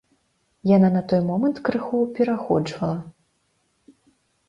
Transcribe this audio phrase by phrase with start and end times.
[0.69, 2.99] Яна на той момант крыху пераходжвала.